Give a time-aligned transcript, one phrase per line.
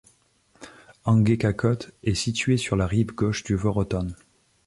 [1.05, 4.07] Angeghakot est située sur la rive gauche du Vorotan.